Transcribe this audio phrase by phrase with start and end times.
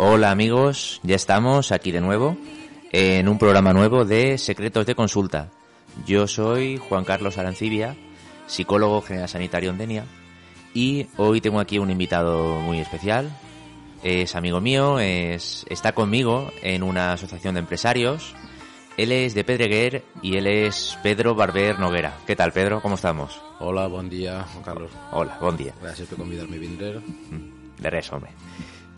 [0.00, 2.36] Hola amigos, ya estamos aquí de nuevo
[2.92, 5.50] en un programa nuevo de Secretos de Consulta.
[6.06, 7.96] Yo soy Juan Carlos Arancibia,
[8.46, 10.04] psicólogo general sanitario en Denia,
[10.72, 13.28] y hoy tengo aquí un invitado muy especial.
[14.04, 18.36] Es amigo mío, es, está conmigo en una asociación de empresarios.
[18.96, 22.16] Él es de Pedreguer y él es Pedro Barber Noguera.
[22.24, 22.80] ¿Qué tal, Pedro?
[22.80, 23.42] ¿Cómo estamos?
[23.58, 24.92] Hola, buen día, Juan Carlos.
[25.10, 25.74] Hola, buen día.
[25.82, 27.00] Gracias por convidarme a vindre.
[27.78, 28.30] De res, hombre.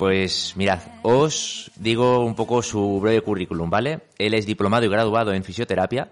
[0.00, 4.00] Pues mirad, os digo un poco su breve currículum, ¿vale?
[4.16, 6.10] Él es diplomado y graduado en fisioterapia.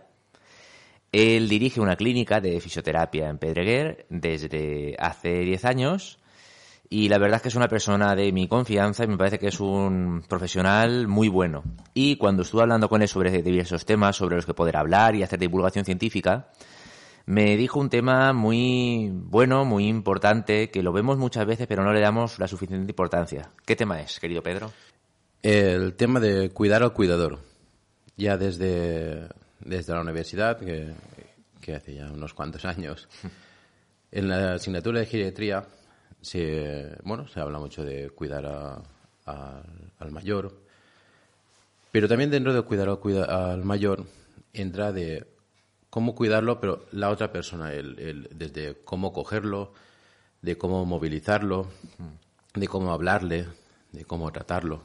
[1.10, 6.18] Él dirige una clínica de fisioterapia en Pedreguer desde hace 10 años
[6.90, 9.48] y la verdad es que es una persona de mi confianza y me parece que
[9.48, 11.64] es un profesional muy bueno.
[11.94, 15.22] Y cuando estuve hablando con él sobre diversos temas sobre los que poder hablar y
[15.22, 16.50] hacer divulgación científica,
[17.28, 21.92] me dijo un tema muy bueno, muy importante, que lo vemos muchas veces pero no
[21.92, 23.50] le damos la suficiente importancia.
[23.66, 24.72] ¿Qué tema es, querido Pedro?
[25.42, 27.38] El tema de cuidar al cuidador.
[28.16, 29.28] Ya desde,
[29.60, 30.92] desde la universidad, que,
[31.60, 33.06] que hace ya unos cuantos años,
[34.10, 35.66] en la asignatura de geriatría
[36.22, 38.82] se, bueno, se habla mucho de cuidar a-
[39.26, 39.62] a-
[39.98, 40.62] al mayor,
[41.92, 44.06] pero también dentro de cuidar al, cuida- al mayor
[44.54, 45.26] entra de
[45.90, 49.72] cómo cuidarlo, pero la otra persona, el, el- desde cómo cogerlo,
[50.42, 51.68] de cómo movilizarlo,
[52.54, 53.46] de cómo hablarle,
[53.92, 54.82] de cómo tratarlo.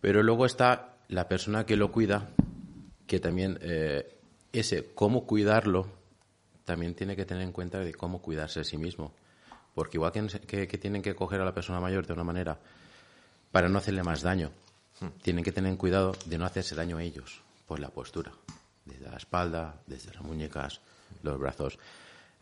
[0.00, 2.28] Pero luego está la persona que lo cuida,
[3.06, 4.16] que también eh,
[4.52, 5.86] ese cómo cuidarlo
[6.64, 9.12] también tiene que tener en cuenta de cómo cuidarse a sí mismo.
[9.74, 12.58] Porque igual que, que- que tienen que coger a la persona mayor de una manera
[13.52, 14.50] para no hacerle más daño,
[15.22, 18.32] tienen que tener cuidado de no hacerse daño a ellos por la postura,
[18.86, 20.80] desde la espalda, desde las muñecas,
[21.22, 21.78] los brazos.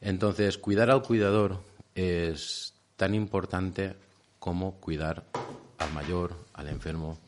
[0.00, 1.60] Entonces, cuidar al cuidador
[1.94, 3.96] es tan importante
[4.38, 5.24] como cuidar
[5.78, 7.18] al mayor, al enfermo,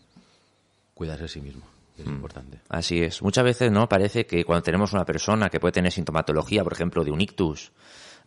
[0.95, 1.65] cuidarse a sí mismo.
[1.97, 2.61] Es importante.
[2.69, 3.23] Así es.
[3.23, 3.89] Muchas veces, ¿no?
[3.89, 7.73] Parece que cuando tenemos una persona que puede tener sintomatología, por ejemplo, de un ictus,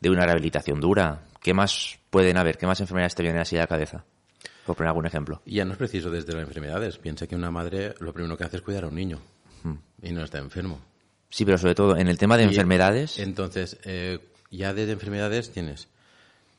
[0.01, 2.57] de una rehabilitación dura, ¿qué más pueden haber?
[2.57, 4.05] ¿Qué más enfermedades te vienen así a la cabeza?
[4.65, 5.43] Por poner algún ejemplo.
[5.45, 6.97] Y ya no es preciso desde las enfermedades.
[6.97, 9.19] Piensa que una madre lo primero que hace es cuidar a un niño
[10.01, 10.79] y no está enfermo.
[11.29, 13.19] Sí, pero sobre todo en el tema de Y enfermedades.
[13.19, 14.19] Entonces, eh,
[14.51, 15.87] ya desde enfermedades tienes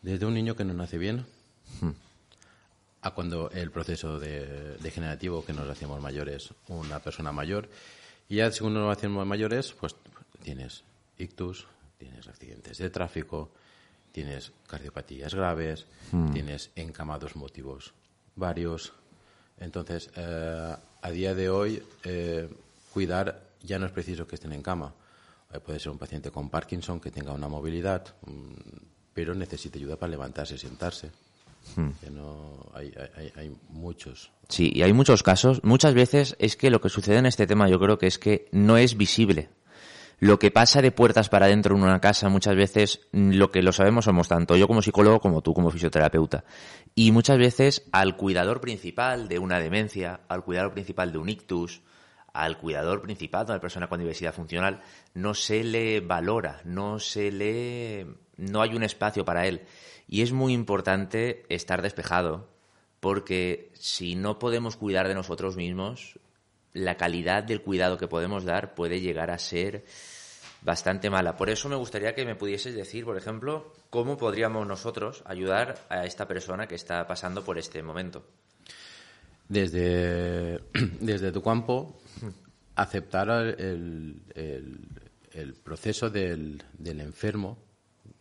[0.03, 1.27] desde un niño que no nace bien
[3.03, 7.69] a cuando el proceso de- degenerativo que nos hacemos mayores, una persona mayor,
[8.29, 9.95] y ya según nos hacemos mayores, pues
[10.43, 10.85] tienes
[11.19, 11.67] ictus,
[11.99, 13.51] tienes accidentes de tráfico,
[14.13, 15.87] tienes cardiopatías graves,
[16.33, 17.93] tienes encamados motivos
[18.37, 18.93] varios.
[19.59, 22.49] Entonces, eh, a día de hoy, eh,
[22.93, 24.95] cuidar ya no es preciso que estén en cama.
[25.53, 28.53] Eh, puede ser un paciente con Parkinson que tenga una movilidad, mm,
[29.13, 31.11] pero necesite ayuda para levantarse y sentarse.
[31.77, 34.31] Ya no, hay, hay- hay- hay muchos.
[34.49, 35.63] Sí, y hay muchos casos.
[35.63, 38.49] Muchas veces es que lo que sucede en este tema yo creo que es que
[38.53, 39.51] no es visible.
[40.21, 43.63] Lo que pasa de puertas para adentro en una casa muchas veces mm, lo que
[43.63, 46.45] lo sabemos somos tanto yo como psicólogo como tú como fisioterapeuta.
[46.95, 51.83] Y muchas veces al cuidador principal de una demencia, al cuidador principal de un ictus,
[52.33, 54.83] al cuidador principal de una persona con diversidad funcional,
[55.15, 58.07] no se le valora, no se le
[58.41, 59.63] no hay un espacio para él.
[60.09, 62.49] Y es muy importante estar despejado,
[62.99, 66.19] porque si no podemos cuidar de nosotros mismos,
[66.73, 69.85] la calidad del cuidado que podemos dar puede llegar a ser
[70.63, 71.37] bastante mala.
[71.37, 76.05] Por eso me gustaría que me pudieses decir, por ejemplo, cómo podríamos nosotros ayudar a
[76.05, 78.25] esta persona que está pasando por este momento.
[79.49, 80.61] Desde,
[81.01, 82.00] desde tu campo,
[82.77, 83.29] aceptar
[83.59, 84.23] el,
[85.63, 87.59] proceso del, enfermo.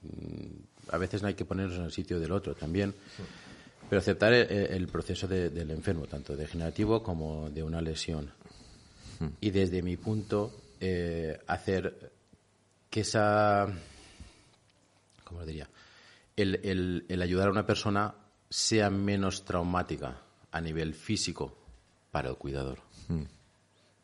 [0.04, 2.94] mm, A veces no hay que ponernos en el sitio del otro también.
[3.90, 8.32] Pero aceptar el, proceso de- del enfermo, tanto degenerativo como de una lesión.
[9.42, 12.12] Y desde mi punto, eh, hacer
[12.90, 13.68] que esa.
[15.24, 15.68] ¿Cómo lo diría?
[16.36, 18.14] El, el- ayudar a una persona
[18.50, 21.56] sea menos traumática a nivel físico
[22.12, 22.80] para el cuidador.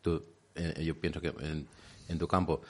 [0.06, 0.22] Tú,
[0.54, 1.66] eh, yo pienso que en,
[2.08, 2.62] en tu campo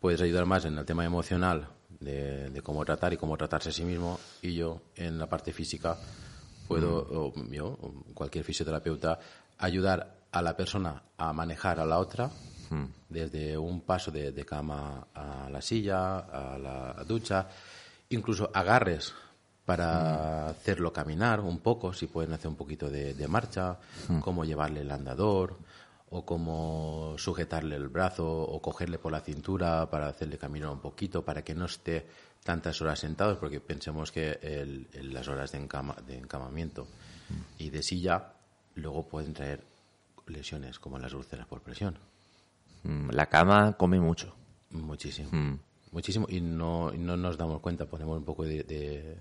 [0.00, 1.68] puedes ayudar más en el tema emocional
[2.00, 5.52] de, de cómo tratar y cómo tratarse a sí mismo y yo en la parte
[5.52, 5.98] física
[6.66, 9.18] puedo, o yo, o cualquier fisioterapeuta,
[9.58, 12.30] ayudar a la persona a manejar a la otra
[13.10, 17.48] desde un paso de, de cama a la silla, a la ducha,
[18.08, 19.12] incluso agarres
[19.66, 23.76] para hacerlo caminar un poco, si pueden hacer un poquito de, de marcha,
[24.22, 25.58] cómo llevarle el andador,
[26.14, 31.24] o cómo sujetarle el brazo, o cogerle por la cintura para hacerle caminar un poquito,
[31.24, 32.06] para que no esté
[32.44, 36.86] tantas horas sentados, porque pensemos que el- el- las horas de, encama- de encamamiento
[37.58, 38.32] y de silla
[38.74, 39.64] luego pueden traer
[40.26, 41.96] lesiones como las úlceras por presión.
[42.84, 44.34] Mm, La cama come mucho.
[44.70, 45.28] Muchísimo.
[45.32, 45.58] Mm.
[45.92, 46.26] Muchísimo.
[46.28, 47.86] Y no, no nos damos cuenta.
[47.86, 49.16] Ponemos un poco de, de,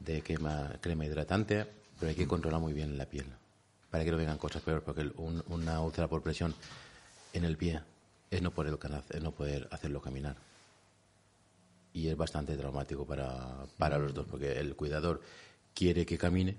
[0.00, 1.66] de crema, crema hidratante,
[1.98, 3.26] pero hay que controlar muy bien la piel
[3.94, 6.52] para que no vengan cosas peores, porque el- un- una úlcera por presión
[7.32, 7.80] en el pie
[8.28, 10.34] es no poder, cana- es no poder hacerlo caminar.
[11.92, 15.20] Y es bastante traumático para, para los dos, porque el cuidador
[15.76, 16.56] quiere que camine,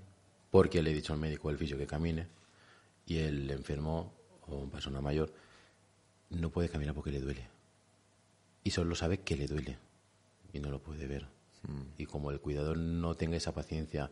[0.50, 2.26] porque le he dicho al médico, al fisio, que camine,
[3.04, 4.14] y el enfermo
[4.48, 5.30] o persona mayor
[6.30, 7.46] no puede caminar porque le duele.
[8.64, 9.76] Y solo sabe que le duele
[10.54, 11.26] y no lo puede ver.
[11.98, 14.10] Y como el cuidador no tenga esa paciencia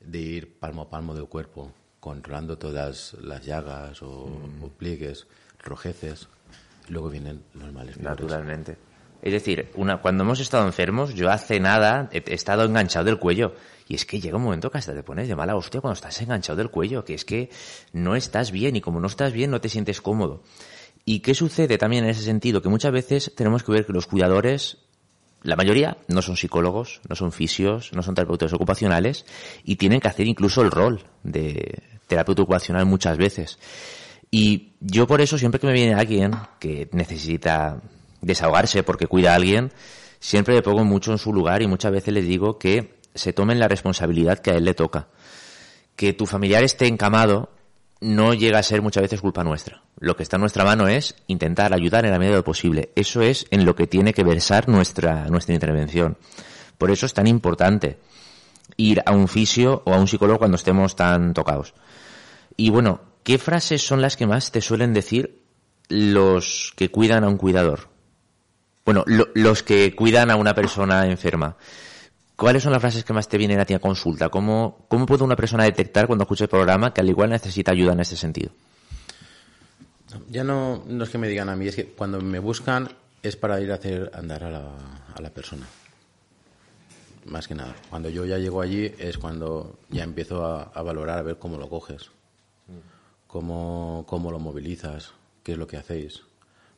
[0.00, 1.72] de ir palmo a palmo del cuerpo,
[2.02, 4.28] controlando todas las llagas o,
[4.60, 5.28] o pliegues,
[5.62, 6.26] rojeces,
[6.88, 8.20] luego vienen los males peores.
[8.20, 8.76] Naturalmente.
[9.22, 13.20] Es decir, una, cuando hemos estado enfermos, yo hace nada he, he estado enganchado del
[13.20, 13.54] cuello.
[13.86, 16.20] Y es que llega un momento que hasta te pones de mala hostia cuando estás
[16.20, 17.50] enganchado del cuello, que es que
[17.92, 20.42] no estás bien y como no estás bien no te sientes cómodo.
[21.04, 22.62] ¿Y qué sucede también en ese sentido?
[22.62, 24.78] Que muchas veces tenemos que ver que los cuidadores,
[25.42, 29.24] la mayoría, no son psicólogos, no son fisios, no son terapeutas ocupacionales
[29.64, 33.58] y tienen que hacer incluso el rol de terapeuta ocupacional muchas veces.
[34.30, 37.82] Y yo por eso siempre que me viene alguien que necesita
[38.20, 39.72] desahogarse porque cuida a alguien,
[40.20, 43.58] siempre le pongo mucho en su lugar y muchas veces le digo que se tomen
[43.58, 45.08] la responsabilidad que a él le toca.
[45.96, 47.50] Que tu familiar esté encamado
[48.02, 49.82] no llega a ser muchas veces culpa nuestra.
[49.98, 52.90] Lo que está en nuestra mano es intentar ayudar en la medida de lo posible.
[52.96, 56.18] Eso es en lo que tiene que versar nuestra, nuestra intervención.
[56.78, 57.98] Por eso es tan importante
[58.76, 61.74] ir a un fisio o a un psicólogo cuando estemos tan tocados.
[62.56, 65.42] Y bueno, ¿qué frases son las que más te suelen decir
[65.88, 67.88] los que cuidan a un cuidador?
[68.84, 71.56] Bueno, lo- los que cuidan a una persona enferma.
[72.36, 74.28] ¿Cuáles son las frases que más te vienen a ti a consulta?
[74.28, 77.92] ¿Cómo, cómo puede una persona detectar cuando escucha el programa que al igual necesita ayuda
[77.92, 78.50] en ese sentido?
[80.28, 82.88] Ya no, no es que me digan a mí, es que cuando me buscan
[83.22, 84.62] es para ir a hacer andar a la,
[85.14, 85.66] a la persona.
[87.26, 87.74] Más que nada.
[87.88, 91.56] Cuando yo ya llego allí es cuando ya empiezo a, a valorar, a ver cómo
[91.56, 92.10] lo coges,
[93.28, 95.12] cómo, cómo lo movilizas,
[95.44, 96.22] qué es lo que hacéis.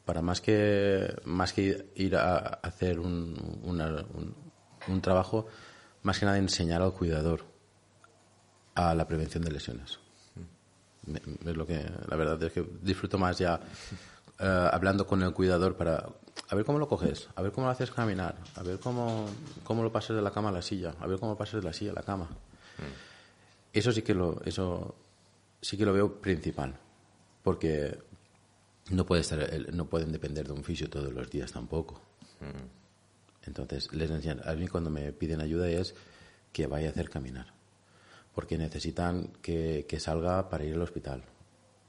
[0.04, 3.34] Para más que, más que ir a hacer un,
[3.64, 4.34] una- un,
[4.88, 5.46] un trabajo,
[6.02, 7.44] más que nada enseñar al cuidador
[8.75, 9.98] a la prevención de lesiones.
[11.44, 13.60] Es lo que la verdad es que disfruto más ya
[14.38, 16.08] eh, hablando con el cuidador para
[16.48, 19.26] a ver cómo lo coges, a ver cómo lo haces caminar, a ver cómo,
[19.62, 21.62] cómo lo pasas de la cama a la silla, a ver cómo lo pasas de
[21.62, 22.28] la silla a la cama.
[23.72, 24.94] Eso sí que lo eso
[25.60, 26.75] sí que lo veo principal,
[27.42, 27.98] porque
[28.90, 32.00] no puede estar no pueden depender de un fisio todos los días tampoco.
[33.46, 35.94] Entonces, les enseñan, a mí cuando me piden ayuda es
[36.52, 37.52] que vaya a hacer caminar
[38.35, 41.23] porque necesitan que, que salga para ir al hospital.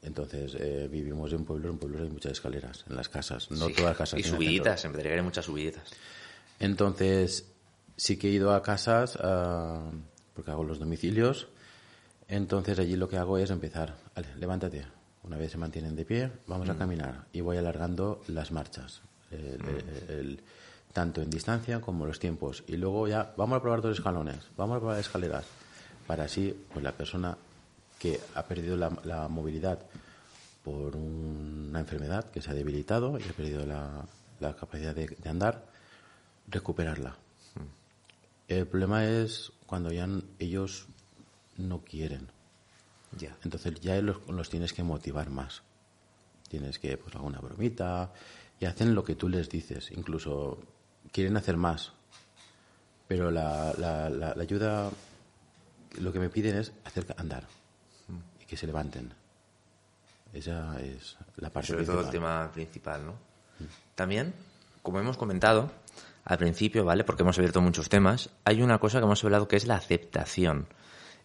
[0.03, 3.73] Entonces, eh, vivimos en pueblos, en pueblos hay muchas escaleras, en las casas, no Sí,
[3.73, 4.19] todas las casas.
[4.19, 5.89] Y subiditas, en Pedreguera hay muchas subiditas.
[6.59, 7.45] Entonces,
[7.97, 9.89] sí que he ido a casas, ah,
[10.33, 11.47] porque hago los domicilios,
[12.27, 14.85] entonces allí lo que hago es empezar, vale, levántate,
[15.23, 19.01] una vez se mantienen de pie, vamos a caminar y voy alargando las marchas,
[19.31, 20.39] el- el- el-
[20.95, 22.63] tanto en distancia como los tiempos.
[22.67, 25.43] Y luego ya vamos a probar dos escalones, vamos a probar escaleras,
[26.07, 27.37] para así, pues la persona
[27.99, 29.79] que ha perdido la, la movilidad
[30.63, 34.05] por una enfermedad que se ha debilitado y ha perdido la,
[34.39, 35.65] la capacidad de, de andar,
[36.47, 37.17] recuperarla.
[38.47, 40.07] El problema es cuando ya
[40.39, 40.87] ellos
[41.57, 42.29] no quieren.
[43.17, 43.35] Ya.
[43.43, 45.61] Entonces ya los, los tienes que motivar más.
[46.47, 48.13] Tienes que, pues, alguna bromita
[48.61, 49.91] y hacen lo que tú les dices.
[49.91, 50.59] Incluso
[51.11, 51.91] quieren hacer más.
[53.07, 54.89] Pero la, la, la- la ayuda,
[55.99, 57.43] lo que me piden es hacer andar
[58.41, 59.13] y que se levanten.
[60.33, 63.13] Esa es la parte Sobre todo el tema principal, ¿no?
[63.95, 64.33] También,
[64.81, 65.71] como hemos comentado
[66.25, 67.03] al principio, ¿vale?
[67.03, 70.67] Porque hemos abierto muchos temas, hay una cosa que hemos hablado que es la aceptación.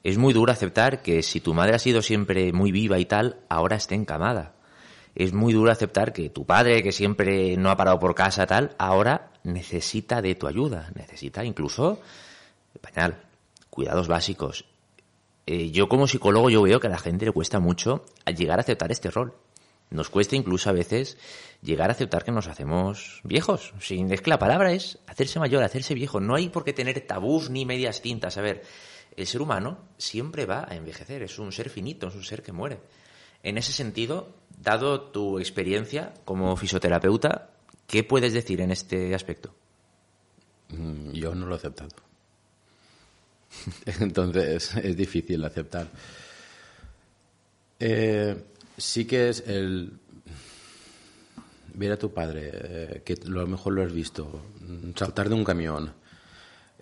[0.04, 3.40] Es muy duro aceptar que si tu madre ha sido siempre muy viva y tal,
[3.48, 4.52] ahora esté encamada.
[5.14, 8.74] Es muy duro aceptar que tu padre, que siempre no ha parado por casa tal,
[8.78, 12.00] ahora necesita de tu ayuda, necesita incluso
[12.80, 13.20] pañal,
[13.68, 14.64] cuidados básicos.
[15.46, 18.04] Eh, yo como psicólogo yo veo que a la gente le cuesta mucho
[18.36, 19.34] llegar a aceptar este rol.
[19.90, 21.18] Nos cuesta incluso a veces
[21.62, 23.74] llegar a aceptar que nos hacemos viejos.
[23.80, 26.20] Sin, es que la palabra es hacerse mayor, hacerse viejo.
[26.20, 28.38] No hay por qué tener tabús ni medias tintas.
[28.38, 28.62] A ver,
[29.16, 31.22] el ser humano siempre va a envejecer.
[31.24, 32.78] Es un ser finito, es un ser que muere.
[33.42, 34.28] En ese sentido,
[34.62, 37.50] dado tu experiencia como fisioterapeuta,
[37.86, 39.54] ¿qué puedes decir en este aspecto?
[40.68, 41.90] Mm, Yo no lo he aceptado.
[44.00, 45.88] Entonces es difícil aceptar.
[47.78, 48.36] Eh,
[48.76, 49.92] sí que es el
[51.74, 54.42] ver a tu padre, eh, que lo mejor lo has visto,
[54.96, 55.92] saltar de un camión,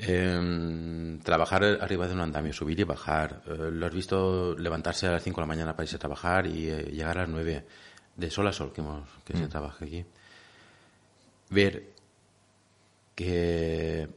[0.00, 5.12] eh, trabajar arriba de un andamio, subir y bajar, eh, lo has visto levantarse a
[5.12, 7.64] las 5 de la mañana para irse a trabajar y eh, llegar a las 9
[8.16, 10.04] de sol a sol que, hemos, que se trabaja aquí.
[11.50, 11.90] Ver
[13.16, 14.08] que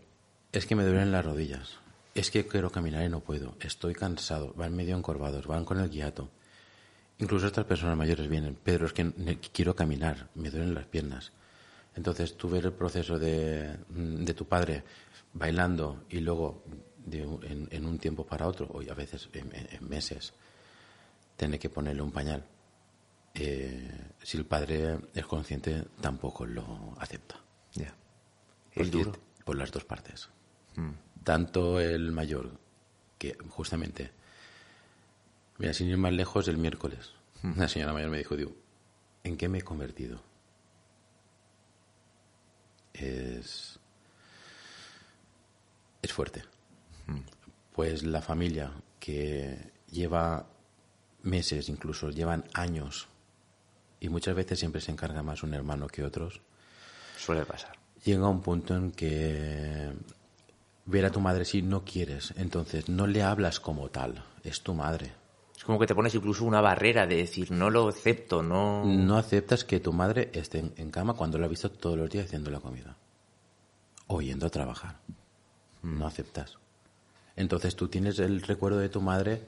[0.51, 1.79] es que me duelen las rodillas,
[2.13, 5.89] es que quiero caminar y no puedo, estoy cansado, van medio encorvados, van con el
[5.89, 6.29] guiato.
[7.17, 9.11] Incluso estas personas mayores vienen, Pedro, es que
[9.51, 11.31] quiero caminar, me duelen las piernas.
[11.95, 14.83] Entonces tú ver el proceso de, mm, de tu padre
[15.33, 16.63] bailando y luego
[16.97, 20.33] de un- en, en un tiempo para otro, o a veces en, meses,
[21.37, 22.45] tener que ponerle un pañal.
[23.33, 27.39] Eh, si el padre es consciente, tampoco lo acepta.
[27.73, 27.93] Ya.
[28.73, 29.13] Por, Es duro.
[29.45, 30.29] por las dos partes.
[31.23, 32.51] Tanto el mayor,
[33.17, 34.11] que justamente,
[35.59, 37.11] mira, sin ir más lejos, el miércoles,
[37.43, 38.53] una señora mayor me dijo, digo,
[39.23, 40.21] ¿en qué me he convertido?
[42.93, 43.79] Es,
[46.01, 46.43] es fuerte.
[47.73, 50.47] Pues la familia que lleva
[51.23, 53.07] meses, incluso llevan años,
[53.99, 56.41] y muchas veces siempre se encarga más un hermano que otros,
[57.17, 57.77] Suele pasar.
[58.03, 59.91] llega un punto en que
[60.85, 64.73] ver a tu madre si no quieres, entonces no le hablas como tal, es tu
[64.73, 65.13] madre.
[65.55, 68.83] Es como que te pones incluso una barrera de decir, no lo acepto, no...
[68.83, 72.25] No aceptas que tu madre esté en, cama cuando la has visto todos los días
[72.25, 72.97] haciendo la comida
[74.07, 74.99] o yendo a trabajar.
[75.83, 76.57] No aceptas.
[77.35, 79.41] Entonces tú tienes el recuerdo de tu madre,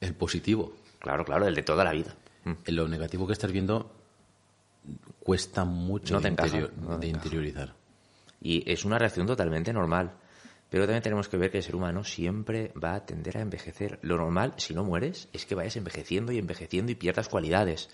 [0.00, 0.74] el positivo.
[0.98, 2.14] Claro, claro, el de toda la vida.
[2.44, 2.52] Mm.
[2.64, 3.90] En lo negativo que estás viendo
[5.20, 7.06] cuesta mucho No de, encaja, no encaja.
[7.06, 7.74] interiorizar.
[8.40, 10.12] Y es una reacción totalmente normal.
[10.68, 14.00] Pero también tenemos que ver que el ser humano siempre va a tender a envejecer.
[14.02, 17.88] Lo normal, si no mueres, es que vayas envejeciendo y envejeciendo y pierdas cualidades.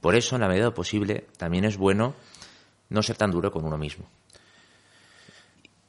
[0.00, 2.14] Por eso, en la medida posible, también es bueno
[2.88, 4.08] no ser tan duro con uno mismo.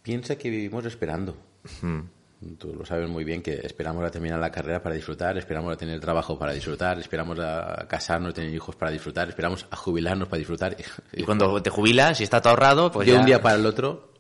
[0.10, 1.38] Piensa que vivimos esperando.
[1.84, 2.56] Mm.
[2.58, 5.78] Tú lo sabes muy bien que esperamos a terminar la carrera para disfrutar, esperamos a
[5.78, 10.39] tener trabajo para disfrutar, esperamos a casarnos, tener hijos para disfrutar, esperamos a jubilarnos para
[10.39, 10.75] disfrutar.
[11.13, 13.20] Y cuando te jubilas y está todo ahorrado, pues de ya...
[13.20, 14.13] un día para el otro,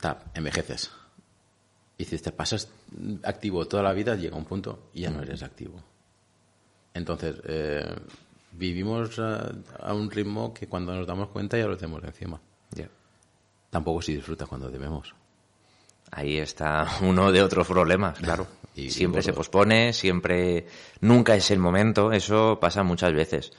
[0.00, 0.90] ta, envejeces.
[1.98, 2.70] Y si te pasas
[3.22, 5.78] activo toda la vida, llega un punto y ya no eres activo.
[6.94, 7.84] Entonces, eh,
[8.52, 12.40] vivimos a, a un ritmo que cuando nos damos cuenta ya lo tenemos encima.
[13.68, 15.14] Tampoco si disfrutas cuando debemos.
[16.14, 18.46] Ahí está uno de otros problemas, claro.
[18.74, 20.66] Y- y siempre se pospone, siempre
[21.00, 23.52] nunca es el momento, eso pasa muchas veces.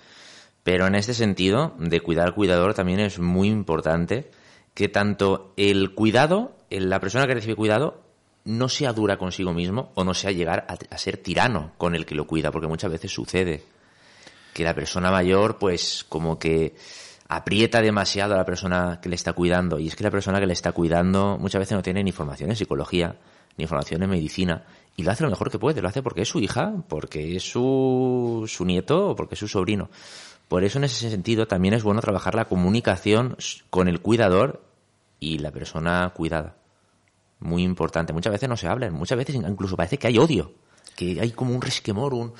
[0.63, 4.29] Pero en este sentido, de cuidar al cuidador también es muy importante
[4.73, 8.01] que tanto el cuidado, la persona que recibe cuidado,
[8.45, 12.05] no sea dura consigo mismo o no sea llegar a, a ser tirano con el
[12.05, 13.63] que lo cuida, porque muchas veces sucede
[14.53, 16.75] que la persona mayor, pues como que
[17.27, 19.79] aprieta demasiado a la persona que le está cuidando.
[19.79, 22.49] Y es que la persona que le está cuidando muchas veces no tiene ni formación
[22.49, 23.17] en psicología,
[23.57, 24.63] ni formación en medicina,
[24.97, 27.43] y lo hace lo mejor que puede, lo hace porque es su hija, porque es
[27.43, 29.89] su, su nieto o porque es su sobrino.
[30.47, 33.35] Por eso, en ese sentido, también es bueno trabajar la comunicación
[33.69, 34.61] con el cuidador
[35.19, 36.55] y la persona cuidada.
[37.39, 38.13] Muy importante.
[38.13, 40.53] Muchas veces no se hablan, muchas veces incluso parece que hay odio,
[40.95, 42.33] que hay como un resquemor, un...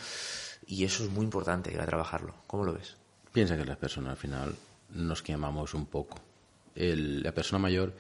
[0.68, 2.36] Y eso es muy importante ir a trabajarlo.
[2.48, 2.96] ¿Cómo lo ves?
[3.32, 4.56] Piensa que las personas al final
[4.96, 6.18] nos quemamos un poco.
[6.76, 7.94] El- la persona mayor,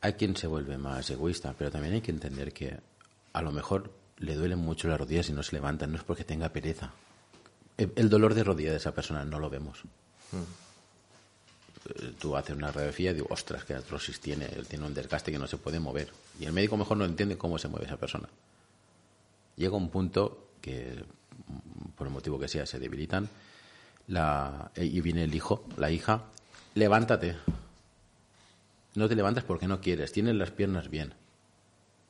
[0.00, 2.78] hay quien se vuelve más egoísta, pero también hay que entender que
[3.32, 6.24] a lo mejor le duelen mucho las rodillas y no se levanta, no es porque
[6.24, 6.92] tenga pereza.
[7.76, 9.82] El, el dolor de rodilla de esa persona no lo vemos.
[11.94, 15.32] Eh, Tú haces una radiografía y digo, ostras, que artrosis tiene, él tiene un desgaste
[15.32, 16.10] que no se puede mover.
[16.38, 18.28] Y el médico mejor no entiende cómo se mueve esa persona.
[19.56, 21.04] Llega un punto que,
[21.96, 23.28] por el motivo que sea, se debilitan
[24.08, 26.24] la, y viene el hijo, la hija,
[26.74, 27.36] levántate.
[28.94, 31.14] No te levantas porque no quieres, tienes las piernas bien.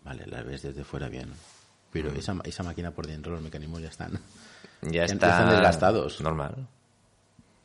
[0.05, 1.33] Vale, las ves desde fuera bien.
[1.93, 4.13] Pero esa, esa máquina por dentro, los mecanismos ya están,
[4.83, 6.21] Ya Ya está están desgastados.
[6.21, 6.67] Normal.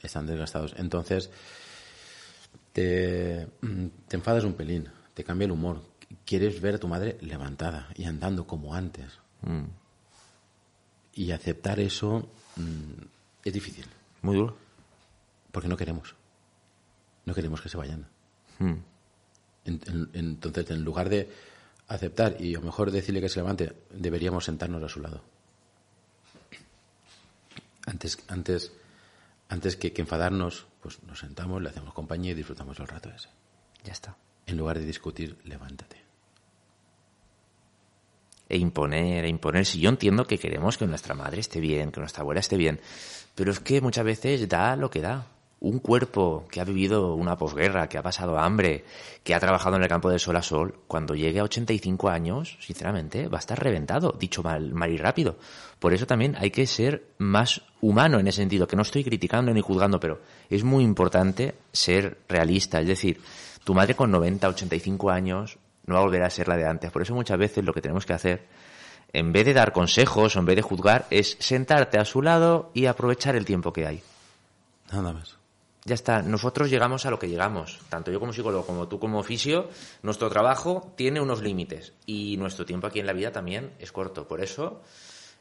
[0.03, 0.75] están desgastados.
[0.77, 1.31] Entonces,
[2.73, 5.81] te, mm, te enfadas un pelín, te cambia el humor.
[6.25, 9.19] Quieres ver a tu madre levantada y andando como antes.
[9.41, 9.63] Mm.
[11.13, 13.03] Y aceptar eso mm,
[13.43, 13.85] es difícil,
[14.21, 14.57] Muy duro.
[15.51, 16.15] porque no queremos.
[17.25, 18.07] No queremos que se vayan.
[18.59, 18.73] Mm.
[19.65, 21.31] En- en- entonces, en lugar de
[21.87, 25.21] aceptar y a lo mejor decirle que se levante, deberíamos sentarnos a su lado.
[27.85, 28.71] Antes, antes,
[29.49, 33.29] antes que, que enfadarnos, pues nos sentamos, le hacemos compañía y disfrutamos el rato ese.
[33.83, 34.15] Ya está.
[34.45, 35.97] En lugar de discutir, levántate.
[38.49, 39.65] E imponer, e imponer.
[39.65, 42.79] Si yo entiendo que queremos que nuestra madre esté bien, que nuestra abuela esté bien,
[43.35, 45.27] pero es que muchas veces da lo que da.
[45.59, 48.85] Un cuerpo que ha vivido una posguerra, que ha pasado hambre,
[49.23, 52.57] que ha trabajado en el campo de sol a sol, cuando llegue a 85 años,
[52.59, 55.37] sinceramente, va a estar reventado, dicho mal, mal y rápido.
[55.79, 59.51] Por eso también hay que ser más humano en ese sentido, que no estoy criticando
[59.51, 62.79] ni juzgando, pero es muy importante ser realista.
[62.79, 63.19] Es decir,
[63.63, 66.91] tu madre con 90, 85 años no va a volver a ser la de antes.
[66.91, 68.45] Por eso muchas veces lo que tenemos que hacer,
[69.13, 72.69] en vez de dar consejos o en vez de juzgar, es sentarte a su lado
[72.73, 74.03] y aprovechar el tiempo que hay.
[74.91, 75.37] Nada más.
[75.85, 77.79] Ya está, nosotros llegamos a lo que llegamos.
[77.87, 79.69] Tanto yo como psicólogo como tú como oficio,
[80.03, 84.27] nuestro trabajo tiene unos límites y nuestro tiempo aquí en la vida también es corto.
[84.27, 84.81] Por eso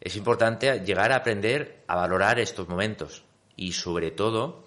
[0.00, 3.24] es importante llegar a aprender a valorar estos momentos
[3.56, 4.65] y sobre todo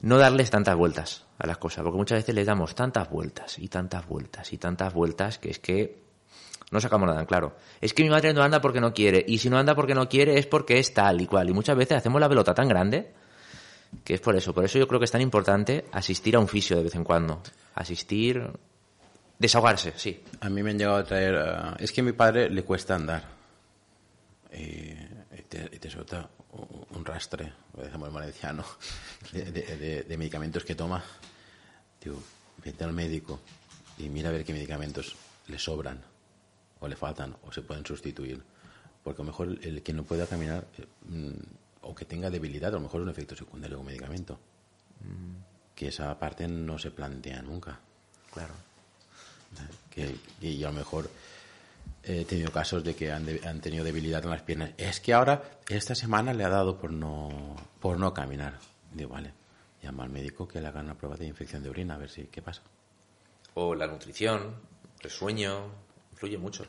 [0.00, 3.68] no darles tantas vueltas a las cosas, porque muchas veces les damos tantas vueltas y
[3.68, 6.02] tantas vueltas y tantas vueltas que es que
[6.70, 7.56] no sacamos nada en claro.
[7.80, 10.08] Es que mi madre no anda porque no quiere, y si no anda porque no
[10.08, 11.48] quiere es porque es tal y cual.
[11.48, 13.12] Y muchas veces hacemos la pelota tan grande
[14.02, 14.52] que es por eso.
[14.52, 17.04] Por eso yo creo que es tan importante asistir a un fisio de vez en
[17.04, 17.42] cuando.
[17.74, 18.50] Asistir,
[19.38, 20.22] desahogarse, sí.
[20.40, 21.34] A mí me han llegado a traer...
[21.34, 23.22] eh, es que a mi padre le cuesta andar.
[24.52, 25.90] Y te, y te
[26.90, 28.64] un- rastre, decimos en valenciano,
[29.32, 31.02] de, de- de- de medicamentos que toma.
[32.02, 32.22] Digo,
[32.64, 33.40] vete al médico
[33.98, 35.14] y mira a ver qué medicamentos
[35.48, 36.00] le sobran
[36.80, 38.42] o le faltan o se pueden sustituir.
[39.02, 41.30] Porque a lo mejor el que no pueda caminar eh, mm,
[41.82, 44.38] o que tenga debilidad, a lo mejor es un efecto secundario de un medicamento.
[45.74, 47.78] Que esa parte no se plantea nunca.
[48.32, 48.54] Claro.
[49.90, 51.10] Que, y a lo mejor
[52.06, 54.70] he tenido casos de que han, de- han tenido debilidad en las piernas.
[54.76, 58.58] Es que ahora, esta semana le ha dado por no, por no caminar.
[58.92, 59.32] Digo, vale,
[59.82, 62.24] llama al médico que le haga una prueba de infección de orina a ver si
[62.24, 62.62] qué pasa.
[63.54, 64.54] O la nutrición,
[65.02, 65.70] el sueño,
[66.12, 66.64] influye mucho.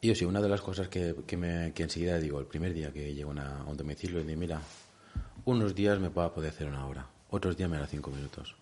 [0.00, 2.72] Y yo sí, una de las cosas que, que, me, que enseguida digo, el primer
[2.74, 4.60] día que llego a, un domicilio, digo, mira,
[5.46, 8.54] unos días me va a poder hacer una hora, otros días me da cinco minutos.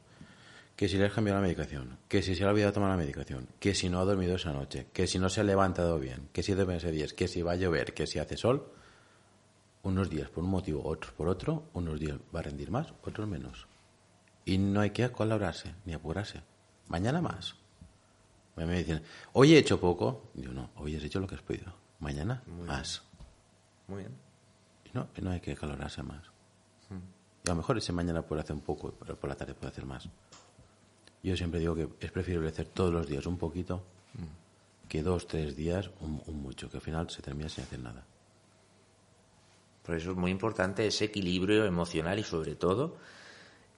[0.77, 2.97] Que si le has cambiado la medicación, que si se le ha olvidado tomar la
[2.97, 6.29] medicación, que si no ha dormido esa noche, que si no se ha levantado bien,
[6.33, 8.73] que si debe ser 10, que si va a llover, que si hace sol,
[9.85, 13.29] unos días por un motivo, otros por otro, unos días va a rendir más, otros
[13.29, 13.69] menos.
[14.45, 16.43] Y no hay que colaborarse ni apurarse.
[16.89, 17.55] Mañana más.
[18.57, 20.31] Me dicen, hoy he hecho poco.
[20.35, 21.73] Digo, no, hoy has hecho lo que has podido.
[22.01, 23.03] Mañana más.
[23.89, 24.13] Muy bien.
[24.85, 26.23] Y no, no hay que calorarse más.
[27.45, 29.73] Y a lo mejor ese mañana puede hacer un poco, pero por la tarde puede
[29.73, 30.09] hacer más.
[31.25, 33.83] Yo siempre digo que es preferible hacer todos los días un poquito
[34.89, 38.05] que dos, tres días un, mucho, que al final se termina sin hacer nada.
[39.83, 42.99] Por eso es muy importante ese equilibrio emocional y sobre todo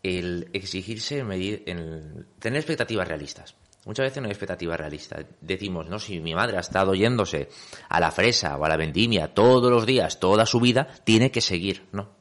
[0.02, 3.54] el exigirse medir, el tener expectativas realistas.
[3.84, 5.24] Muchas veces no hay expectativas realistas.
[5.40, 7.48] Decimos, no, si mi madre ha estado yéndose
[7.88, 11.40] a la fresa o a la vendimia todos los días, toda su vida, tiene que
[11.40, 11.84] seguir.
[11.92, 12.15] No.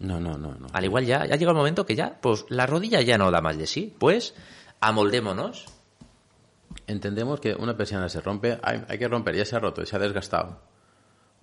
[0.00, 0.66] No, no, no, no.
[0.72, 3.40] Al igual ya, ya llega el momento que ya, pues la rodilla ya no da
[3.40, 3.94] más de sí.
[3.98, 4.34] Pues
[4.80, 5.66] amoldémonos.
[6.86, 9.94] Entendemos que una persiana se rompe, hay, hay que romper, ya se ha roto, se
[9.94, 10.60] ha desgastado.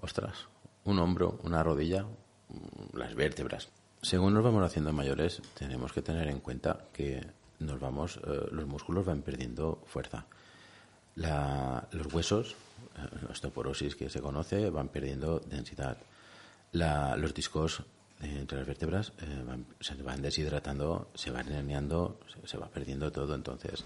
[0.01, 0.47] Ostras,
[0.83, 2.05] un hombro, una rodilla,
[2.93, 3.69] las vértebras.
[4.01, 7.25] Según nos vamos haciendo mayores, tenemos que tener en cuenta que
[7.59, 10.25] nos vamos, eh, los músculos van perdiendo fuerza.
[11.15, 12.55] La- los huesos,
[12.95, 15.97] eh, la osteoporosis que se conoce, van perdiendo densidad.
[16.71, 17.83] La- los discos
[18.21, 23.11] entre las vértebras eh, van- se van deshidratando, se van herniando, se, se va perdiendo
[23.11, 23.35] todo.
[23.35, 23.83] Entonces,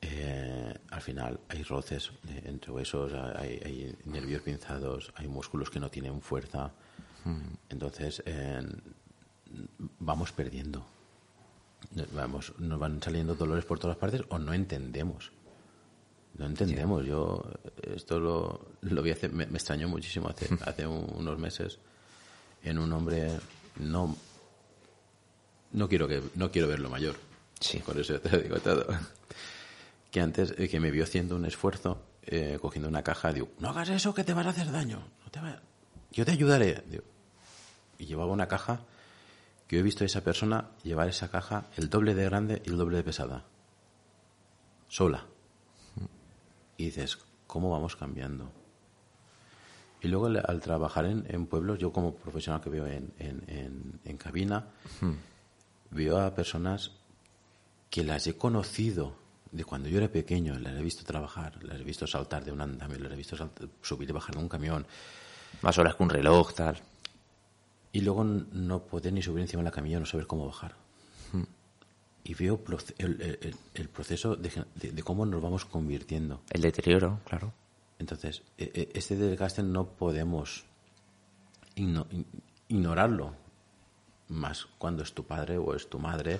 [0.00, 5.80] eh, al final hay roces eh, entre huesos, hay, hay nervios pinzados, hay músculos que
[5.80, 6.72] no tienen fuerza.
[7.68, 8.60] Entonces, eh,
[9.98, 10.86] vamos perdiendo.
[12.12, 15.32] Vamos, nos van saliendo dolores por todas partes o no entendemos.
[16.38, 17.04] No entendemos.
[17.04, 17.42] Yo
[17.82, 21.78] esto lo, lo vi hace, me, me extrañó muchísimo hace, hace un- unos meses
[22.62, 23.38] en un hombre
[23.76, 24.16] no
[25.72, 27.16] no quiero que no quiero verlo mayor.
[27.60, 27.78] Sí.
[27.78, 28.86] Por eso te lo digo todo.
[30.10, 33.68] Que antes eh, que me vio haciendo un esfuerzo eh, cogiendo una caja, digo, no
[33.70, 35.06] hagas eso que te vas a hacer daño.
[35.24, 35.60] No te va-
[36.12, 36.82] Yo te ayudaré.
[36.86, 37.04] Digo,
[37.98, 38.80] y llevaba una caja
[39.66, 42.70] que yo he visto a esa persona llevar esa caja el doble de grande y
[42.70, 43.44] el doble de pesada.
[44.88, 45.26] Sola.
[46.78, 48.50] Y dices, ¿cómo vamos cambiando?
[50.00, 54.00] Y luego al- al trabajar en, en pueblos, yo como profesional que veo en, en,
[54.04, 54.66] en- cabina,
[55.90, 56.92] veo a personas
[57.90, 59.14] que las he conocido
[59.50, 62.60] de cuando yo era pequeño, las he visto trabajar, las he visto saltar de un
[62.60, 63.36] andamio, las he visto
[63.82, 64.86] subir y bajar de un camión,
[65.62, 66.78] Más horas que un reloj, tal.
[67.92, 70.74] y luego no poder ni subir encima de la camilla, no saber cómo bajar.
[72.24, 72.60] Y veo
[72.98, 76.42] el, el- el- el proceso de, gen- de- de cómo nos vamos convirtiendo.
[76.50, 77.52] El deterioro, claro.
[77.98, 80.64] Entonces, este desgaste no podemos
[81.76, 82.06] igno-
[82.68, 83.34] ignorarlo.
[84.28, 86.38] Más cuando es tu padre o es tu madre,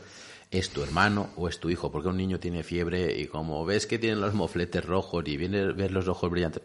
[0.50, 3.86] es tu hermano o es tu hijo, porque un niño tiene fiebre y como ves
[3.86, 6.62] que tienen los mofletes rojos y viene ver los ojos brillantes,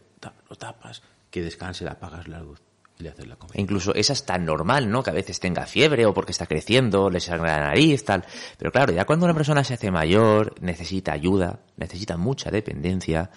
[0.49, 1.01] lo tapas,
[1.31, 2.59] que descanse, le apagas la luz
[2.99, 3.55] y le haces la comida.
[3.57, 5.03] E incluso es hasta normal, ¿no?
[5.03, 8.23] Que a veces tenga fiebre o porque está creciendo, le sangra la nariz, tal.
[8.57, 13.31] Pero claro, ya cuando una persona se hace mayor, necesita ayuda, necesita mucha dependencia,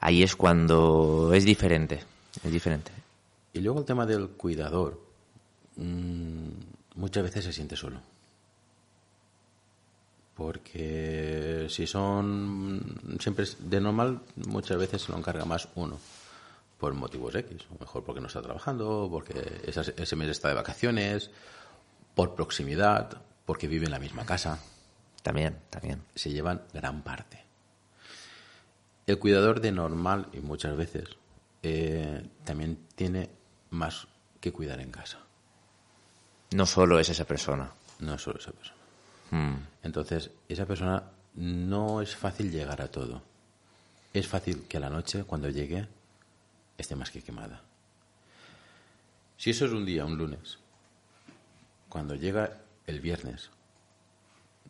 [0.00, 2.02] ahí es cuando es diferente.
[2.42, 2.90] Es diferente.
[3.52, 5.00] Y luego el tema del cuidador,
[5.76, 6.48] mm,
[6.96, 8.00] muchas veces se siente solo.
[10.34, 15.96] Porque si son siempre de normal, muchas veces se lo encarga más uno
[16.78, 21.30] por motivos X, o mejor porque no está trabajando, porque ese mes está de vacaciones,
[22.14, 24.58] por proximidad, porque vive en la misma casa,
[25.22, 26.02] También, también.
[26.14, 27.42] se llevan gran parte.
[29.06, 31.08] El cuidador de normal, y muchas veces,
[31.62, 33.30] eh, también tiene
[33.70, 34.06] más
[34.40, 35.18] que cuidar en casa,
[36.52, 37.70] No solo es esa persona.
[38.00, 38.76] no solo esa persona.
[39.30, 39.54] Mm.
[39.82, 41.02] Entonces, esa persona
[41.34, 43.22] no es fácil llegar a todo.
[44.12, 45.88] Es fácil que a la noche, cuando llegue,
[46.78, 47.62] esté más que quemada.
[49.36, 50.58] Si eso es un día, un lunes,
[51.88, 53.50] cuando llega el viernes,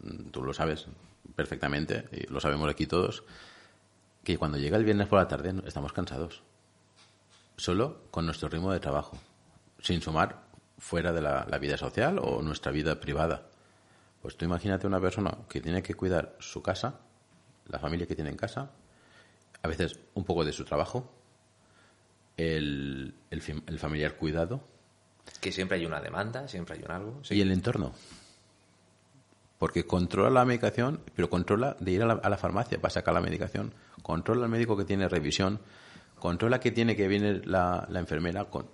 [0.03, 0.87] mm, tú lo sabes
[1.35, 3.25] perfectamente, y lo sabemos aquí todos,
[4.23, 6.43] que cuando llega el viernes por la tarde estamos cansados.
[7.57, 9.19] Solo con nuestro ritmo de trabajo,
[9.81, 10.43] sin sumar
[10.79, 13.47] fuera de la, la vida social o nuestra vida privada.
[14.23, 17.01] Pues tú imagínate una persona que tiene que cuidar su casa,
[17.67, 18.71] la familia que tiene en casa,
[19.63, 21.11] a veces un poco de su trabajo,
[22.37, 24.61] el, el fam- el familiar cuidado
[25.41, 27.23] Que siempre hay una demanda, siempre hay un algo.
[27.31, 27.93] y el entorno.
[29.59, 33.15] Porque controla la medicación, pero controla de ir a la, a la farmacia para sacar
[33.15, 35.61] la medicación, controla al médico que tiene revisión,
[36.19, 38.45] controla que tiene que viene la, la enfermera.
[38.47, 38.67] Con...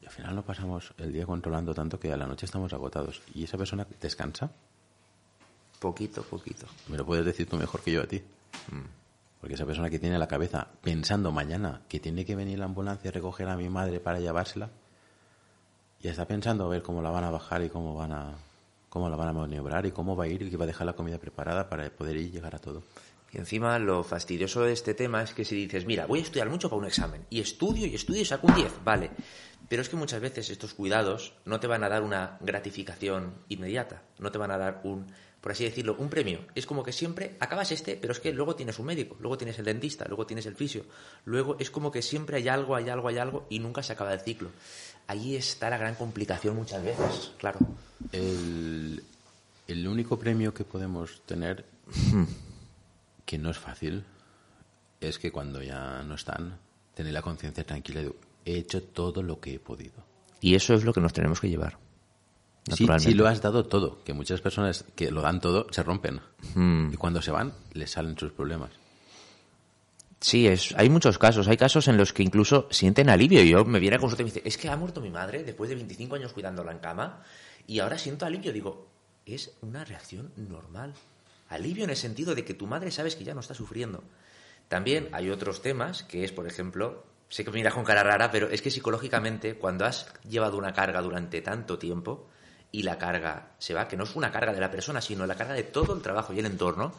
[0.00, 3.20] Y al final no pasamos el día controlando tanto que a la noche estamos agotados.
[3.34, 4.50] ¿Y esa persona descansa?
[5.78, 6.66] Poquito, poquito.
[6.88, 8.22] Me lo puedes decir tú mejor que yo a ti.
[9.42, 13.10] Porque esa persona que tiene la cabeza pensando mañana que tiene que venir la ambulancia
[13.10, 14.70] a recoger a mi madre para llevársela,
[16.00, 18.34] ya está pensando a ver cómo la van a bajar y cómo van a
[18.88, 20.86] cómo la van a maniobrar y cómo va a ir y que va a dejar
[20.86, 22.84] la comida preparada para poder ir y llegar a todo.
[23.32, 26.48] Y encima lo fastidioso de este tema es que si dices, mira, voy a estudiar
[26.48, 29.10] mucho para un examen, y estudio y estudio y saco un 10, vale.
[29.68, 34.02] Pero es que muchas veces estos cuidados no te van a dar una gratificación inmediata,
[34.20, 35.06] no te van a dar un,
[35.42, 36.46] por así decirlo, un premio.
[36.54, 39.58] Es como que siempre acabas este, pero es que luego tienes un médico, luego tienes
[39.58, 40.84] el dentista, luego tienes el fisio,
[41.24, 44.14] luego es como que siempre hay algo, hay algo, hay algo, y nunca se acaba
[44.14, 44.50] el ciclo.
[45.08, 47.58] Allí está la gran complicación muchas veces, claro.
[48.12, 49.02] El,
[49.66, 51.66] el único premio que podemos tener,
[53.26, 54.04] que no es fácil,
[55.00, 56.56] es que cuando ya no están,
[56.94, 58.12] tener la conciencia tranquila de
[58.44, 60.04] he hecho todo lo que he podido.
[60.40, 61.78] Y eso es lo que nos tenemos que llevar.
[62.68, 63.10] Naturalmente.
[63.10, 66.20] sí lo has dado todo, que muchas personas que lo dan todo se rompen.
[66.54, 66.92] Mm.
[66.92, 68.70] Y cuando se van, les salen sus problemas.
[70.20, 71.48] Sí, es, hay muchos casos.
[71.48, 73.42] Hay casos en los que incluso sienten alivio.
[73.42, 75.68] Yo me viene a consulta y me dice, es que ha muerto mi madre después
[75.68, 77.22] de 25 años cuidándola en cama
[77.66, 78.52] y ahora siento alivio.
[78.52, 78.86] Digo,
[79.26, 80.94] es una reacción normal.
[81.48, 84.04] Alivio en el sentido de que tu madre sabes que ya no está sufriendo.
[84.68, 88.30] También hay otros temas que es, por ejemplo, sé que me miras con cara rara,
[88.30, 92.28] pero es que psicológicamente cuando has llevado una carga durante tanto tiempo
[92.72, 95.36] y la carga se va, que no es una carga de la persona, sino la
[95.36, 96.92] carga de todo el trabajo y el entorno,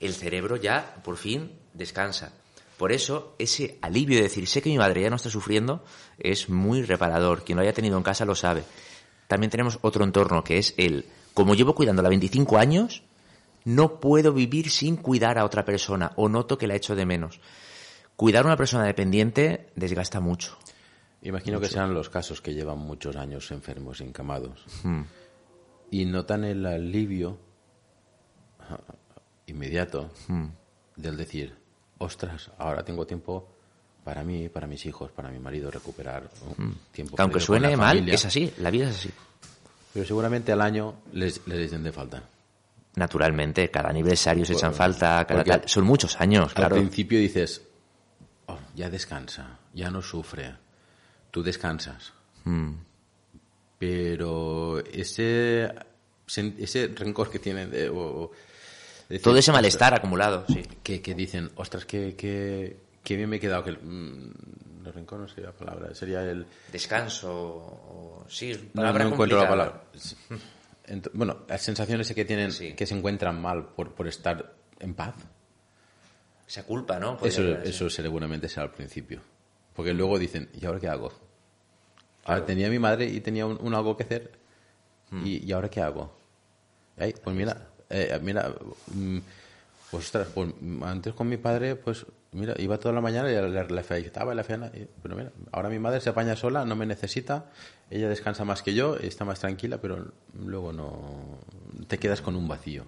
[0.00, 2.32] el cerebro ya por fin descansa.
[2.76, 5.84] Por eso, ese alivio de decir, sé que mi madre ya no está sufriendo,
[6.18, 7.44] es muy reparador.
[7.44, 8.64] Quien lo haya tenido en casa lo sabe.
[9.28, 13.04] También tenemos otro entorno que es el, como llevo cuidándola 25 años,
[13.64, 17.40] no puedo vivir sin cuidar a otra persona o noto que la echo de menos.
[18.16, 20.58] Cuidar a una persona dependiente desgasta mucho.
[21.22, 24.64] Imagino que sean los casos que llevan muchos años enfermos, encamados.
[24.82, 25.02] Hmm.
[25.90, 27.38] Y notan el alivio
[29.46, 30.46] inmediato Hmm.
[30.96, 31.56] del decir,
[31.98, 33.48] ostras, ahora tengo tiempo
[34.04, 36.74] para mí, para mis hijos, para mi marido, recuperar ¿no?
[36.92, 37.14] tiempo.
[37.14, 37.16] Hmm.
[37.16, 38.14] Que aunque suene mal, familia.
[38.14, 39.10] es así, la vida es así.
[39.92, 42.22] Pero seguramente al año les, les den de falta.
[42.96, 46.76] Naturalmente, cada aniversario se echan falta, cada tal- son muchos años, claro.
[46.76, 47.62] Al principio dices,
[48.46, 50.54] "Oh, ya descansa, ya no sufre,
[51.30, 52.12] tú descansas.
[52.44, 52.72] Mm.
[53.80, 55.72] Pero ese,
[56.58, 58.30] ese rencor que tienen de, o-
[59.08, 60.60] decir, Todo ese "Ostras", malestar acumulado, sí.
[60.82, 63.64] que, que dicen, ostras, que, que, que bien me he quedado.
[63.64, 64.32] Que, mm,
[64.84, 66.44] el rencor no sería la palabra, sería el...
[66.70, 69.82] Descanso, o, sí, No, palabra no encuentro la palabra.
[70.86, 72.74] Ent- bueno, las sensaciones que tienen Sí.
[72.74, 75.14] que se encuentran mal por, por estar en paz.
[76.46, 77.16] Esa culpa, ¿no?
[77.16, 77.30] Podría
[77.62, 79.22] Eso, eso seguramente será al principio.
[79.74, 81.12] Porque luego dicen, ¿y ahora qué hago?
[82.46, 84.30] Tenía mi madre y tenía un, algo que hacer.
[85.10, 85.26] Hmm.
[85.26, 86.18] ¿Y, ¿Y, ahora qué hago?
[86.96, 87.56] pues mira,
[87.88, 88.54] eh, mira,
[88.94, 89.18] mm,
[89.90, 93.82] pues, pues antes con mi padre, pues mira, iba toda la mañana y le, le
[93.82, 94.70] felicitaba y la feana.
[95.02, 97.46] pero mira, ahora mi madre se apaña sola, no me necesita,
[97.90, 101.38] ella descansa más que yo, está más tranquila, pero luego no
[101.88, 102.84] te quedas con un vacío.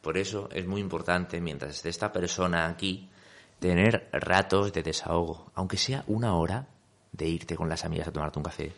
[0.00, 3.08] Por eso es muy importante, mientras esté esta persona aquí,
[3.58, 6.68] tener ratos de desahogo, aunque sea una hora
[7.16, 8.72] de irte con las amigas a tomarte un café.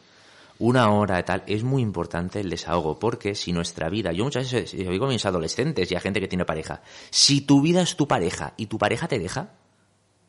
[0.59, 4.51] Una hora y tal, es muy importante el desahogo, porque si nuestra vida, yo muchas
[4.51, 7.97] veces digo a mis adolescentes y a gente que tiene pareja, si tu vida es
[7.97, 9.51] tu pareja y tu pareja te deja,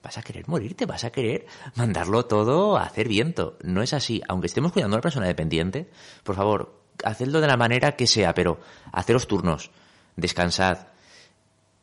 [0.04, 3.58] vas a querer morirte, vas a querer mandarlo todo a hacer viento.
[3.64, 4.22] No es así.
[4.28, 5.90] Aunque estemos cuidando a una persona dependiente,
[6.24, 8.60] por favor, hacedlo de la manera que sea, pero
[8.92, 9.72] haceros turnos
[10.18, 10.88] descansad.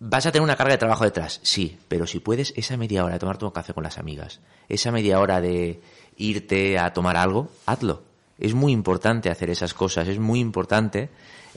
[0.01, 1.41] ¿Vas a tener una carga de trabajo detrás?
[1.43, 4.91] Sí, pero si puedes, esa media hora de tomar un café con las amigas, esa
[4.91, 5.81] media hora de
[6.17, 8.03] irte a tomar algo, hazlo.
[8.39, 11.09] Es muy importante hacer esas cosas, es muy importante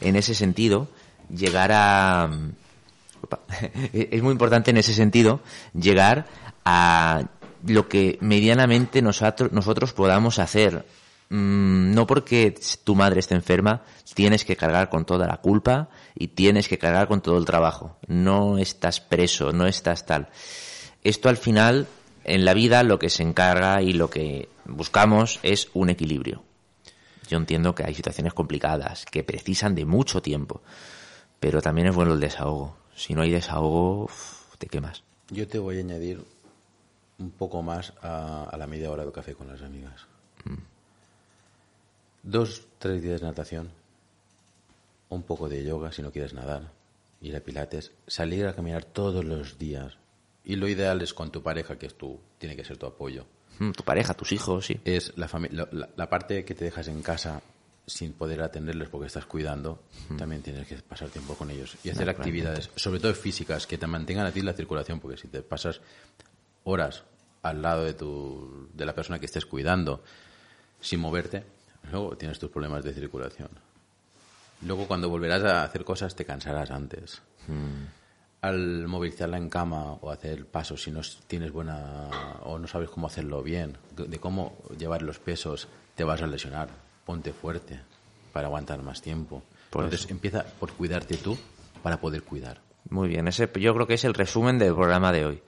[0.02, 0.88] en ese sentido
[1.30, 2.30] llegar a...
[3.94, 5.42] Es muy importante en ese sentido
[5.74, 6.28] llegar
[6.64, 7.24] a
[7.66, 10.86] lo que medianamente nosotros, nosotros podamos hacer.
[11.30, 13.82] Mm, no porque tu madre esté enferma,
[14.14, 17.98] tienes que cargar con toda la culpa y tienes que cargar con todo el trabajo.
[18.08, 20.30] No estás preso, no estás tal.
[21.04, 21.88] Esto al final,
[22.28, 26.44] en la vida, lo que se encarga y lo que buscamos es un equilibrio.
[27.30, 30.62] Yo entiendo que hay situaciones complicadas, que precisan de mucho tiempo,
[31.40, 32.78] pero también es bueno el desahogo.
[32.96, 34.10] Si no hay desahogo,
[34.58, 35.04] te quemas.
[35.30, 36.24] Yo te voy a añadir
[37.18, 40.06] un poco más a, la media hora de café con las amigas.
[40.44, 40.56] Mm.
[42.24, 43.72] Dos, tres días de natación,
[45.10, 46.72] un poco de yoga si no quieres nadar,
[47.22, 49.98] ir a pilates, salir a caminar todos los días.
[50.48, 53.26] Y lo ideal es con tu pareja, que es tu, tiene que ser tu apoyo.
[53.60, 54.80] Mm, tu pareja, tus hijos, sí.
[54.86, 57.42] Es la, la, la, parte que te dejas en casa
[57.86, 60.16] sin poder atenderles porque estás cuidando, mm.
[60.16, 63.88] también tienes que pasar tiempo con ellos y hacer actividades, sobre todo físicas, que te
[63.88, 65.82] mantengan a ti la circulación, porque si te pasas
[66.64, 67.04] horas
[67.42, 70.02] al lado de, tu, de la persona que estés cuidando
[70.80, 71.44] sin moverte,
[71.92, 73.50] luego tienes tus problemas de circulación.
[74.62, 77.22] Luego cuando volverás a hacer cosas te cansarás antes.
[77.48, 77.97] Hmm.
[78.42, 82.10] Al movilizarla en cama o hacer pasos si no tienes buena
[82.44, 86.70] o no sabes cómo hacerlo bien, de cómo llevar los pesos, te vas a lesionar.
[87.06, 87.80] Ponte fuerte
[88.32, 89.42] para aguantar más tiempo.
[89.66, 91.38] Entonces empieza por cuidarte tú
[91.82, 92.62] para poder cuidar.
[92.90, 95.42] Muy bien, ese yo creo que es el resumen del programa de hoy.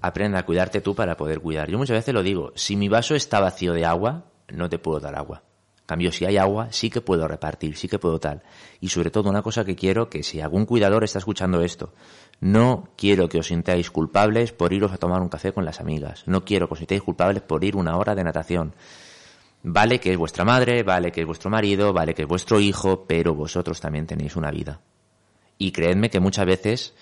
[0.00, 1.70] Aprende a cuidarte tú para poder cuidar.
[1.70, 5.00] Yo muchas veces lo digo, si mi vaso está vacío de agua, no te puedo
[5.00, 5.42] dar agua
[5.86, 8.42] cambio, si hay agua, sí que puedo repartir, sí que puedo tal.
[8.80, 11.92] Y sobre todo una cosa que quiero, que si algún cuidador está escuchando esto,
[12.40, 16.24] no quiero que os sintáis culpables por iros a tomar un café con las amigas.
[16.26, 18.74] No quiero que os sintáis culpables por ir una hora de natación.
[19.62, 23.06] Vale que es vuestra madre, vale que es vuestro marido, vale que es vuestro hijo,
[23.06, 24.80] pero vosotros también tenéis una vida.
[25.58, 26.94] Y creedme que muchas veces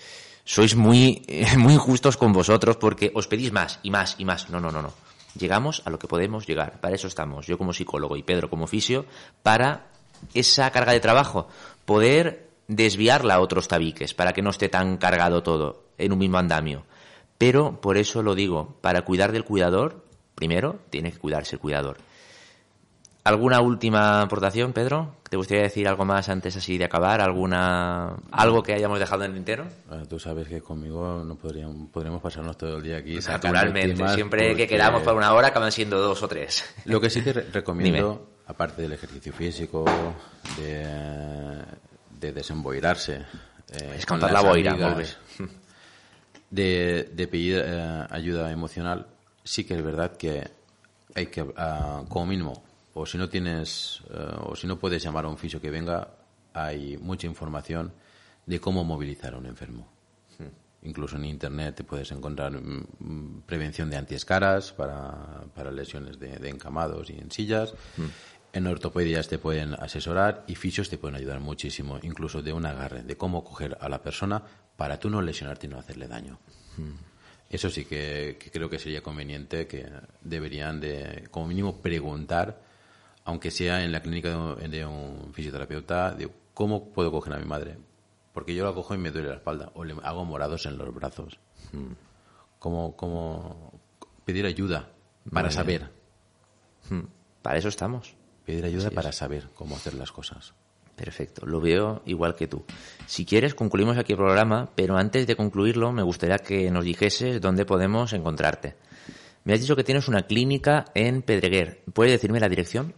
[0.44, 1.26] sois muy,
[1.58, 4.50] muy injustos con vosotros porque os pedís más y más y más.
[4.50, 4.92] No, no, no, no.
[5.38, 6.80] Llegamos a lo que podemos llegar.
[6.80, 9.06] Para eso estamos, yo como psicólogo y Pedro como fisio,
[9.42, 9.86] para
[10.32, 11.48] esa carga de trabajo,
[11.84, 16.38] poder desviarla a otros tabiques, para que no esté tan cargado todo en un mismo
[16.38, 16.84] andamio.
[17.36, 21.98] Pero por eso lo digo, para cuidar del cuidador, primero tiene que cuidarse el cuidador.
[23.24, 25.16] ¿Alguna última aportación, Pedro?
[25.30, 27.22] ¿Te gustaría decir algo más antes así de acabar?
[27.22, 29.66] ¿Alguna algo que hayamos dejado en el entero?
[30.10, 33.18] tú sabes que conmigo no podríamos, podríamos pasarnos todo el día aquí.
[33.26, 36.64] Naturalmente, siempre que quedamos por una hora acaban siendo dos o tres.
[36.84, 39.86] Lo que sí te recomiendo, aparte del ejercicio físico,
[40.58, 41.64] de,
[42.20, 43.22] de desemboirarse,
[43.72, 44.76] eh, es contar la boira,
[46.50, 49.06] de, de pedir eh, ayuda emocional,
[49.42, 50.46] sí que es verdad que
[51.14, 52.62] hay que, ah, como mínimo,
[52.94, 56.08] o si no tienes eh, o si no puedes llamar a un fisio que venga,
[56.52, 57.92] hay mucha información
[58.46, 59.88] de cómo movilizar a un enfermo.
[60.38, 60.86] Hmm.
[60.86, 66.48] Incluso en internet te puedes encontrar mm, mm, prevención de antiescaras para, para lesiones de,
[66.48, 67.74] encamados y en sillas.
[67.96, 68.06] Hmm.
[68.52, 73.02] En ortopedias te pueden asesorar y fisios te pueden ayudar muchísimo, incluso de un agarre,
[73.02, 74.44] de cómo coger a la persona
[74.76, 76.38] para tú no lesionarte y no hacerle daño.
[76.76, 76.92] Hmm.
[77.50, 79.86] Eso sí que, que, creo que sería conveniente que
[80.22, 82.63] deberían de, como mínimo, preguntar
[83.24, 87.78] aunque sea en la clínica de un, fisioterapeuta, de cómo puedo coger a mi madre.
[88.32, 90.92] Porque yo la cojo y me duele la espalda, o le hago morados en los
[90.94, 91.38] brazos.
[91.72, 91.92] Hmm.
[92.58, 93.80] Como,
[94.24, 94.90] pedir ayuda
[95.30, 95.90] para saber.
[96.88, 97.04] Hmm.
[97.42, 98.14] Para eso estamos.
[98.44, 100.54] Pedir ayuda para saber cómo hacer las cosas.
[100.96, 102.64] Perfecto, lo veo igual que tú.
[103.06, 107.40] Si quieres, concluimos aquí el programa, pero antes de concluirlo, me gustaría que nos dijeses
[107.40, 108.76] dónde podemos encontrarte.
[109.44, 111.82] Me has dicho que tienes una clínica en Pedreguer.
[111.92, 112.94] ¿Puedes decirme la dirección?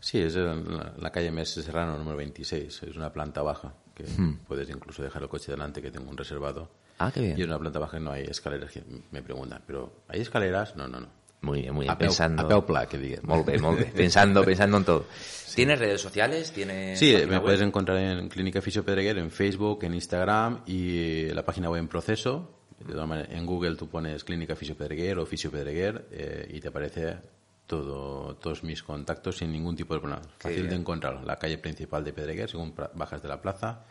[0.00, 0.64] Sí, es en
[0.96, 2.82] la, calle Mestre Serrano número 26.
[2.84, 4.04] Es una planta baja que
[4.48, 6.70] puedes incluso dejar el coche delante, que tengo un reservado.
[6.98, 7.38] Ah, qué bien.
[7.38, 8.72] Y es una planta baja no hay escaleras.
[8.72, 10.74] que Me preguntan, ¿pero hay escaleras?
[10.74, 11.08] No, no, no.
[11.42, 11.92] Muy bien, muy bien.
[11.92, 12.42] A peu, pensando.
[12.42, 13.20] a peu pla, que digan.
[13.24, 13.84] Molt bé, molt bé.
[13.96, 15.06] Pensando, pensando en todo.
[15.54, 16.52] ¿Tienes redes sociales?
[16.52, 17.42] ¿Tienes Sí, me web?
[17.42, 21.88] puedes encontrar en Clínica Fisio Pedreguer, en Facebook, en Instagram y la página web en
[21.88, 22.59] proceso.
[22.80, 26.60] De todas maneras, en Google tú pones Clínica Fisio Pedreguer o Fisio Pedreguer eh, y
[26.60, 27.18] te aparece
[27.66, 30.22] todo, todos mis contactos sin ningún tipo de problema.
[30.38, 31.22] Fácil de encontrar.
[31.24, 33.84] La calle principal de Pedreguer, según bajas de la plaza,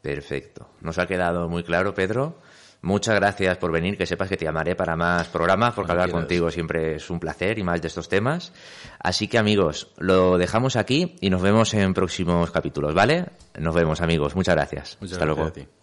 [0.00, 0.70] Perfecto.
[0.80, 2.38] Nos ha quedado muy claro, Pedro.
[2.82, 6.50] Muchas gracias por venir, que sepas que te llamaré para más programas, porque hablar contigo
[6.50, 8.52] siempre es un placer y más de estos temas.
[8.98, 13.26] Así que amigos, lo dejamos aquí y nos vemos en próximos capítulos, ¿vale?
[13.58, 14.96] Nos vemos amigos, muchas gracias.
[15.00, 15.48] Muchas Hasta gracias luego.
[15.48, 15.79] a ti.